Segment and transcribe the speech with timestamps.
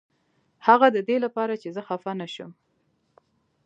[0.67, 2.51] هغه ددې لپاره چې زه خفه نشم.